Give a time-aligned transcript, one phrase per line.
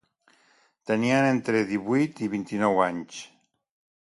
[0.91, 3.23] Tenien entre divuit i vint-i-nou anys.